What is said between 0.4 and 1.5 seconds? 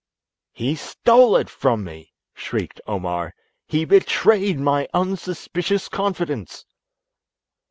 "He stole it